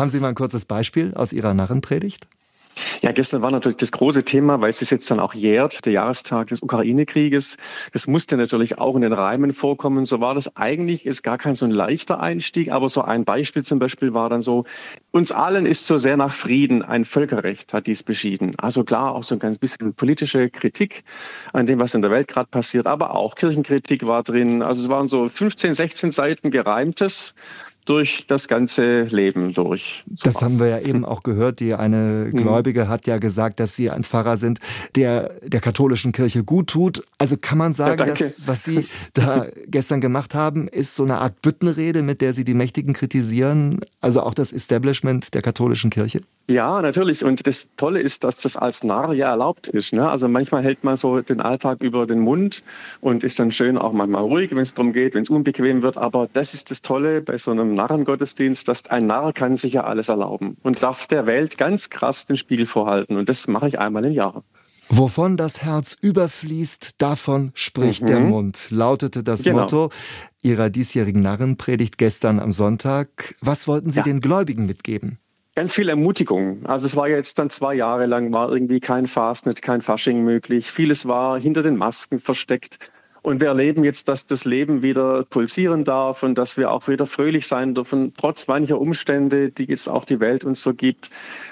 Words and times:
Haben 0.00 0.08
Sie 0.08 0.18
mal 0.18 0.28
ein 0.28 0.34
kurzes 0.34 0.64
Beispiel 0.64 1.12
aus 1.12 1.34
Ihrer 1.34 1.52
Narrenpredigt? 1.52 2.26
Ja, 3.02 3.12
gestern 3.12 3.42
war 3.42 3.50
natürlich 3.50 3.76
das 3.76 3.92
große 3.92 4.24
Thema, 4.24 4.62
weil 4.62 4.70
es 4.70 4.78
sich 4.78 4.90
jetzt 4.90 5.10
dann 5.10 5.20
auch 5.20 5.34
jährt, 5.34 5.84
der 5.84 5.92
Jahrestag 5.92 6.46
des 6.46 6.62
Ukraine-Krieges. 6.62 7.58
Das 7.92 8.06
musste 8.06 8.38
natürlich 8.38 8.78
auch 8.78 8.94
in 8.96 9.02
den 9.02 9.12
Reimen 9.12 9.52
vorkommen. 9.52 10.06
So 10.06 10.20
war 10.20 10.34
das 10.34 10.56
eigentlich, 10.56 11.04
ist 11.04 11.22
gar 11.22 11.36
kein 11.36 11.54
so 11.54 11.66
ein 11.66 11.70
leichter 11.70 12.18
Einstieg, 12.18 12.70
aber 12.70 12.88
so 12.88 13.02
ein 13.02 13.26
Beispiel 13.26 13.62
zum 13.62 13.78
Beispiel 13.78 14.14
war 14.14 14.30
dann 14.30 14.40
so, 14.40 14.64
uns 15.10 15.32
allen 15.32 15.66
ist 15.66 15.86
so 15.86 15.98
sehr 15.98 16.16
nach 16.16 16.32
Frieden, 16.32 16.80
ein 16.80 17.04
Völkerrecht 17.04 17.74
hat 17.74 17.86
dies 17.86 18.02
beschieden. 18.02 18.54
Also 18.58 18.84
klar, 18.84 19.14
auch 19.14 19.24
so 19.24 19.34
ein 19.34 19.38
ganz 19.38 19.58
bisschen 19.58 19.92
politische 19.92 20.48
Kritik 20.48 21.04
an 21.52 21.66
dem, 21.66 21.78
was 21.78 21.92
in 21.92 22.00
der 22.00 22.10
Welt 22.10 22.28
gerade 22.28 22.48
passiert, 22.48 22.86
aber 22.86 23.14
auch 23.14 23.34
Kirchenkritik 23.34 24.06
war 24.06 24.22
drin. 24.22 24.62
Also 24.62 24.82
es 24.82 24.88
waren 24.88 25.08
so 25.08 25.28
15, 25.28 25.74
16 25.74 26.10
Seiten 26.10 26.50
gereimtes 26.50 27.34
durch 27.84 28.26
das 28.26 28.48
ganze 28.48 29.02
Leben 29.02 29.52
durch. 29.52 30.04
So 30.14 30.24
das 30.24 30.40
haben 30.42 30.58
wir 30.60 30.68
ja 30.68 30.78
eben 30.80 31.04
auch 31.04 31.22
gehört. 31.22 31.60
Die 31.60 31.74
eine 31.74 32.28
mhm. 32.32 32.36
Gläubige 32.36 32.88
hat 32.88 33.06
ja 33.06 33.18
gesagt, 33.18 33.60
dass 33.60 33.76
sie 33.76 33.90
ein 33.90 34.04
Pfarrer 34.04 34.36
sind, 34.36 34.60
der 34.94 35.34
der 35.42 35.60
katholischen 35.60 36.12
Kirche 36.12 36.44
gut 36.44 36.68
tut. 36.68 37.04
Also 37.18 37.36
kann 37.36 37.58
man 37.58 37.74
sagen, 37.74 37.98
ja, 37.98 38.14
dass 38.14 38.46
was 38.46 38.64
Sie 38.64 38.84
da 39.14 39.46
gestern 39.66 40.00
gemacht 40.00 40.34
haben, 40.34 40.68
ist 40.68 40.94
so 40.94 41.04
eine 41.04 41.18
Art 41.18 41.42
Büttenrede, 41.42 42.02
mit 42.02 42.20
der 42.20 42.32
Sie 42.32 42.44
die 42.44 42.54
Mächtigen 42.54 42.92
kritisieren, 42.92 43.80
also 44.00 44.22
auch 44.22 44.34
das 44.34 44.52
Establishment 44.52 45.34
der 45.34 45.42
katholischen 45.42 45.90
Kirche? 45.90 46.22
Ja, 46.50 46.82
natürlich. 46.82 47.24
Und 47.24 47.46
das 47.46 47.70
Tolle 47.76 48.00
ist, 48.00 48.24
dass 48.24 48.38
das 48.38 48.56
als 48.56 48.82
Narr 48.82 49.12
ja 49.12 49.30
erlaubt 49.30 49.68
ist. 49.68 49.92
Ne? 49.92 50.10
Also 50.10 50.28
manchmal 50.28 50.64
hält 50.64 50.82
man 50.82 50.96
so 50.96 51.20
den 51.20 51.40
Alltag 51.40 51.80
über 51.80 52.06
den 52.08 52.18
Mund 52.18 52.64
und 53.00 53.22
ist 53.22 53.38
dann 53.38 53.52
schön 53.52 53.78
auch 53.78 53.92
manchmal 53.92 54.22
ruhig, 54.22 54.50
wenn 54.50 54.58
es 54.58 54.74
darum 54.74 54.92
geht, 54.92 55.14
wenn 55.14 55.22
es 55.22 55.30
unbequem 55.30 55.82
wird. 55.82 55.96
Aber 55.96 56.28
das 56.32 56.52
ist 56.52 56.72
das 56.72 56.82
Tolle 56.82 57.22
bei 57.22 57.38
so 57.38 57.52
einem 57.52 57.74
Narrengottesdienst, 57.74 58.66
dass 58.66 58.88
ein 58.88 59.06
Narr 59.06 59.32
kann 59.32 59.54
sich 59.54 59.74
ja 59.74 59.84
alles 59.84 60.08
erlauben 60.08 60.56
und 60.64 60.82
darf 60.82 61.06
der 61.06 61.26
Welt 61.26 61.56
ganz 61.56 61.88
krass 61.88 62.26
den 62.26 62.36
Spiegel 62.36 62.66
vorhalten. 62.66 63.16
Und 63.16 63.28
das 63.28 63.46
mache 63.46 63.68
ich 63.68 63.78
einmal 63.78 64.04
im 64.04 64.12
Jahr. 64.12 64.42
Wovon 64.88 65.36
das 65.36 65.62
Herz 65.62 65.96
überfließt, 66.00 66.96
davon 66.98 67.52
spricht 67.54 68.02
mhm. 68.02 68.06
der 68.08 68.20
Mund, 68.20 68.66
lautete 68.70 69.22
das 69.22 69.44
genau. 69.44 69.60
Motto 69.60 69.90
Ihrer 70.42 70.68
diesjährigen 70.68 71.22
Narrenpredigt 71.22 71.96
gestern 71.96 72.40
am 72.40 72.50
Sonntag. 72.50 73.36
Was 73.40 73.68
wollten 73.68 73.92
Sie 73.92 73.98
ja. 73.98 74.02
den 74.02 74.20
Gläubigen 74.20 74.66
mitgeben? 74.66 75.20
Ganz 75.56 75.74
viel 75.74 75.88
Ermutigung. 75.88 76.64
Also 76.66 76.86
es 76.86 76.96
war 76.96 77.08
jetzt 77.08 77.38
dann 77.38 77.50
zwei 77.50 77.74
Jahre 77.74 78.06
lang, 78.06 78.32
war 78.32 78.50
irgendwie 78.50 78.80
kein 78.80 79.06
Fastnet, 79.06 79.62
kein 79.62 79.82
Fasching 79.82 80.22
möglich. 80.22 80.70
Vieles 80.70 81.08
war 81.08 81.40
hinter 81.40 81.62
den 81.62 81.76
Masken 81.76 82.20
versteckt. 82.20 82.78
Und 83.22 83.40
wir 83.40 83.48
erleben 83.48 83.84
jetzt, 83.84 84.08
dass 84.08 84.24
das 84.24 84.46
Leben 84.46 84.82
wieder 84.82 85.24
pulsieren 85.24 85.84
darf 85.84 86.22
und 86.22 86.36
dass 86.36 86.56
wir 86.56 86.70
auch 86.70 86.88
wieder 86.88 87.04
fröhlich 87.04 87.46
sein 87.46 87.74
dürfen, 87.74 88.14
trotz 88.16 88.46
mancher 88.46 88.80
Umstände, 88.80 89.50
die 89.50 89.64
jetzt 89.64 89.88
auch 89.88 90.06
die 90.06 90.20
Welt 90.20 90.44
uns 90.44 90.62
so 90.62 90.72
gibt. 90.72 91.10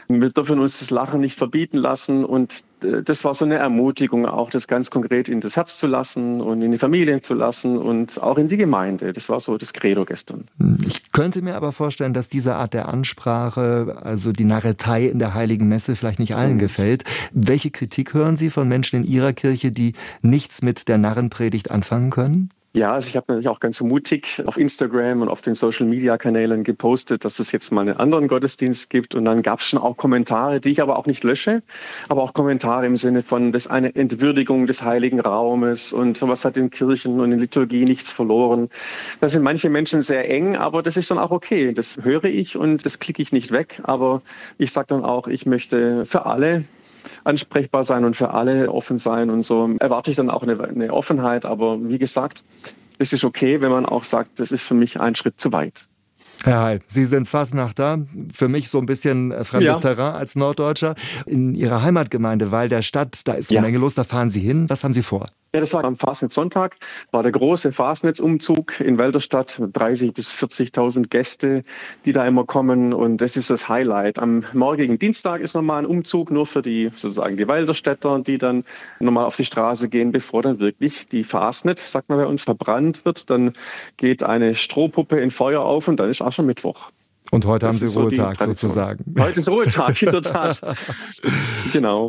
Wir 0.08 0.30
dürfen 0.30 0.60
uns 0.60 0.78
das 0.78 0.90
Lachen 0.90 1.20
nicht 1.20 1.36
verbieten 1.36 1.76
lassen 1.76 2.24
und 2.24 2.64
das 2.80 3.24
war 3.24 3.34
so 3.34 3.44
eine 3.44 3.56
Ermutigung, 3.56 4.26
auch 4.26 4.50
das 4.50 4.68
ganz 4.68 4.90
konkret 4.90 5.28
in 5.28 5.40
das 5.40 5.56
Herz 5.56 5.78
zu 5.78 5.86
lassen 5.86 6.40
und 6.40 6.62
in 6.62 6.72
die 6.72 6.78
Familien 6.78 7.22
zu 7.22 7.34
lassen 7.34 7.78
und 7.78 8.22
auch 8.22 8.38
in 8.38 8.48
die 8.48 8.56
Gemeinde. 8.56 9.12
Das 9.12 9.28
war 9.28 9.40
so 9.40 9.56
das 9.56 9.72
Credo 9.72 10.04
gestern. 10.04 10.44
Ich 10.86 11.12
könnte 11.12 11.42
mir 11.42 11.54
aber 11.54 11.72
vorstellen, 11.72 12.14
dass 12.14 12.28
diese 12.28 12.54
Art 12.54 12.74
der 12.74 12.88
Ansprache, 12.88 13.98
also 14.02 14.32
die 14.32 14.44
Narretei 14.44 15.06
in 15.06 15.18
der 15.18 15.34
Heiligen 15.34 15.68
Messe, 15.68 15.96
vielleicht 15.96 16.18
nicht 16.18 16.34
allen 16.34 16.54
mhm. 16.54 16.58
gefällt. 16.58 17.04
Welche 17.32 17.70
Kritik 17.70 18.14
hören 18.14 18.36
Sie 18.36 18.50
von 18.50 18.68
Menschen 18.68 19.04
in 19.04 19.10
Ihrer 19.10 19.32
Kirche, 19.32 19.72
die 19.72 19.94
nichts 20.22 20.62
mit 20.62 20.88
der 20.88 20.98
Narrenpredigt 20.98 21.70
anfangen 21.70 22.10
können? 22.10 22.50
Ja, 22.74 22.92
also 22.92 23.08
ich 23.08 23.16
habe 23.16 23.24
natürlich 23.28 23.48
auch 23.48 23.60
ganz 23.60 23.80
mutig 23.80 24.42
auf 24.46 24.58
Instagram 24.58 25.22
und 25.22 25.30
auf 25.30 25.40
den 25.40 25.54
Social-Media-Kanälen 25.54 26.64
gepostet, 26.64 27.24
dass 27.24 27.38
es 27.38 27.50
jetzt 27.50 27.72
mal 27.72 27.80
einen 27.80 27.96
anderen 27.96 28.28
Gottesdienst 28.28 28.90
gibt. 28.90 29.14
Und 29.14 29.24
dann 29.24 29.42
gab 29.42 29.60
es 29.60 29.66
schon 29.66 29.80
auch 29.80 29.96
Kommentare, 29.96 30.60
die 30.60 30.70
ich 30.70 30.82
aber 30.82 30.98
auch 30.98 31.06
nicht 31.06 31.24
lösche, 31.24 31.62
aber 32.10 32.22
auch 32.22 32.34
Kommentare 32.34 32.84
im 32.84 32.98
Sinne 32.98 33.22
von, 33.22 33.52
das 33.52 33.66
ist 33.66 33.72
eine 33.72 33.94
Entwürdigung 33.94 34.66
des 34.66 34.82
heiligen 34.82 35.18
Raumes 35.18 35.94
und 35.94 36.20
was 36.20 36.44
hat 36.44 36.58
in 36.58 36.68
Kirchen 36.68 37.18
und 37.20 37.32
in 37.32 37.38
Liturgie 37.40 37.86
nichts 37.86 38.12
verloren. 38.12 38.68
Da 39.20 39.28
sind 39.30 39.42
manche 39.42 39.70
Menschen 39.70 40.02
sehr 40.02 40.30
eng, 40.30 40.56
aber 40.56 40.82
das 40.82 40.98
ist 40.98 41.10
dann 41.10 41.18
auch 41.18 41.30
okay. 41.30 41.72
Das 41.72 41.96
höre 42.02 42.24
ich 42.24 42.56
und 42.56 42.84
das 42.84 42.98
klicke 42.98 43.22
ich 43.22 43.32
nicht 43.32 43.50
weg. 43.50 43.80
Aber 43.84 44.20
ich 44.58 44.72
sage 44.72 44.88
dann 44.88 45.04
auch, 45.04 45.26
ich 45.26 45.46
möchte 45.46 46.04
für 46.04 46.26
alle 46.26 46.64
ansprechbar 47.24 47.84
sein 47.84 48.04
und 48.04 48.16
für 48.16 48.30
alle 48.30 48.70
offen 48.70 48.98
sein 48.98 49.30
und 49.30 49.42
so 49.42 49.70
erwarte 49.80 50.10
ich 50.10 50.16
dann 50.16 50.30
auch 50.30 50.42
eine, 50.42 50.62
eine 50.62 50.92
Offenheit. 50.92 51.44
Aber 51.44 51.78
wie 51.88 51.98
gesagt, 51.98 52.44
es 52.98 53.12
ist 53.12 53.24
okay, 53.24 53.60
wenn 53.60 53.70
man 53.70 53.86
auch 53.86 54.04
sagt, 54.04 54.40
das 54.40 54.52
ist 54.52 54.62
für 54.62 54.74
mich 54.74 55.00
ein 55.00 55.14
Schritt 55.14 55.40
zu 55.40 55.52
weit. 55.52 55.86
Herr 56.44 56.62
Heil, 56.62 56.80
Sie 56.86 57.04
sind 57.04 57.28
Fasnachter, 57.28 58.06
für 58.32 58.48
mich 58.48 58.68
so 58.68 58.78
ein 58.78 58.86
bisschen 58.86 59.32
äh, 59.32 59.44
fremdes 59.44 59.66
ja. 59.66 59.78
Terrain 59.80 60.14
als 60.14 60.36
Norddeutscher. 60.36 60.94
In 61.26 61.54
Ihrer 61.54 61.82
Heimatgemeinde 61.82 62.52
Weil 62.52 62.68
der 62.68 62.82
Stadt, 62.82 63.22
da 63.26 63.32
ist 63.32 63.50
eine 63.50 63.56
ja. 63.56 63.62
Menge 63.62 63.78
los, 63.78 63.94
da 63.94 64.04
fahren 64.04 64.30
Sie 64.30 64.40
hin. 64.40 64.70
Was 64.70 64.84
haben 64.84 64.94
Sie 64.94 65.02
vor? 65.02 65.26
Ja, 65.54 65.60
das 65.60 65.72
war 65.72 65.82
am 65.84 65.96
Fastnetzsonntag, 65.96 66.76
war 67.10 67.22
der 67.22 67.32
große 67.32 67.72
Fastnetzumzug 67.72 68.80
in 68.80 68.98
Wälderstadt, 68.98 69.58
30.000 69.58 70.12
bis 70.12 70.30
40.000 70.30 71.08
Gäste, 71.08 71.62
die 72.04 72.12
da 72.12 72.26
immer 72.26 72.44
kommen 72.44 72.92
und 72.92 73.18
das 73.22 73.38
ist 73.38 73.48
das 73.48 73.66
Highlight. 73.66 74.18
Am 74.18 74.44
morgigen 74.52 74.98
Dienstag 74.98 75.40
ist 75.40 75.54
nochmal 75.54 75.78
ein 75.78 75.86
Umzug 75.86 76.30
nur 76.30 76.44
für 76.44 76.60
die 76.60 76.90
sozusagen 76.90 77.38
die 77.38 77.48
Wälderstädter, 77.48 78.20
die 78.20 78.36
dann 78.36 78.62
nochmal 79.00 79.24
auf 79.24 79.36
die 79.36 79.46
Straße 79.46 79.88
gehen, 79.88 80.12
bevor 80.12 80.42
dann 80.42 80.58
wirklich 80.58 81.08
die 81.08 81.24
Fastnet, 81.24 81.78
sagt 81.78 82.10
man 82.10 82.18
bei 82.18 82.26
uns, 82.26 82.44
verbrannt 82.44 83.06
wird. 83.06 83.30
Dann 83.30 83.54
geht 83.96 84.22
eine 84.22 84.54
Strohpuppe 84.54 85.18
in 85.18 85.30
Feuer 85.30 85.62
auf 85.62 85.88
und 85.88 85.98
dann 85.98 86.10
ist 86.10 86.20
auch 86.20 86.32
schon 86.32 86.44
Mittwoch. 86.44 86.90
Und 87.30 87.44
heute 87.44 87.66
das 87.66 87.80
haben 87.80 87.88
Sie 87.88 88.00
Ruhetag 88.00 88.38
so 88.38 88.44
sozusagen. 88.46 89.14
Heute 89.18 89.40
ist 89.40 89.50
Ruhetag, 89.50 90.00
in 90.00 90.10
der 90.10 90.22
Tat. 90.22 90.60
genau. 91.72 92.06